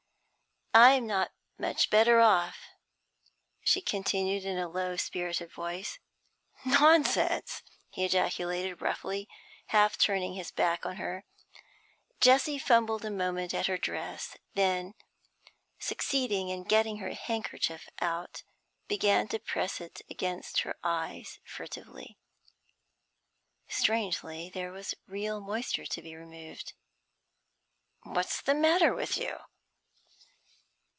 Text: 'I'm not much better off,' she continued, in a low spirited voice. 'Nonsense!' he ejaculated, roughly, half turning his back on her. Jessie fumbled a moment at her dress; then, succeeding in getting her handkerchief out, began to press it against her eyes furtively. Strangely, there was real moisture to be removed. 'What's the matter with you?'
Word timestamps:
'I'm 0.73 1.05
not 1.05 1.33
much 1.57 1.89
better 1.89 2.21
off,' 2.21 2.63
she 3.61 3.81
continued, 3.81 4.45
in 4.45 4.57
a 4.57 4.69
low 4.69 4.95
spirited 4.95 5.51
voice. 5.51 5.99
'Nonsense!' 6.63 7.61
he 7.89 8.05
ejaculated, 8.05 8.79
roughly, 8.81 9.27
half 9.67 9.97
turning 9.97 10.35
his 10.35 10.49
back 10.49 10.85
on 10.85 10.95
her. 10.95 11.25
Jessie 12.21 12.57
fumbled 12.57 13.03
a 13.03 13.11
moment 13.11 13.53
at 13.53 13.65
her 13.65 13.77
dress; 13.77 14.37
then, 14.53 14.93
succeeding 15.77 16.47
in 16.47 16.63
getting 16.63 16.99
her 16.99 17.11
handkerchief 17.13 17.89
out, 17.99 18.43
began 18.87 19.27
to 19.27 19.39
press 19.39 19.81
it 19.81 20.01
against 20.09 20.61
her 20.61 20.77
eyes 20.85 21.41
furtively. 21.43 22.17
Strangely, 23.67 24.49
there 24.49 24.71
was 24.71 24.95
real 25.05 25.41
moisture 25.41 25.85
to 25.87 26.01
be 26.01 26.15
removed. 26.15 26.71
'What's 28.03 28.41
the 28.41 28.55
matter 28.55 28.93
with 28.95 29.17
you?' 29.17 29.35